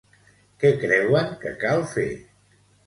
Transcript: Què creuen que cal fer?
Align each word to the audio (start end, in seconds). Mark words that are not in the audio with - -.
Què 0.63 0.71
creuen 0.85 1.31
que 1.45 1.55
cal 1.67 1.87
fer? 1.95 2.09